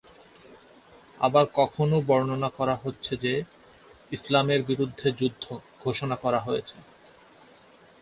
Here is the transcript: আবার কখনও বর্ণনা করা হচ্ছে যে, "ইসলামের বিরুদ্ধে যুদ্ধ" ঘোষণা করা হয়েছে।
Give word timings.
আবার 1.19 1.45
কখনও 1.55 1.97
বর্ণনা 2.01 2.49
করা 2.49 2.75
হচ্ছে 2.83 3.13
যে, 3.17 3.33
"ইসলামের 4.11 4.61
বিরুদ্ধে 4.63 5.07
যুদ্ধ" 5.11 5.45
ঘোষণা 5.81 6.15
করা 6.15 6.39
হয়েছে। 6.39 6.75